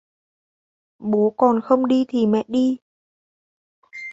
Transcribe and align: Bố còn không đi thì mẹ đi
Bố 0.99 1.29
còn 1.37 1.61
không 1.61 1.87
đi 1.87 2.05
thì 2.09 2.25
mẹ 2.27 2.43
đi 2.47 2.77